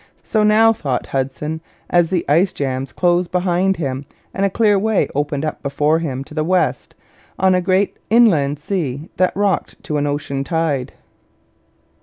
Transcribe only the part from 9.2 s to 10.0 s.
rocked to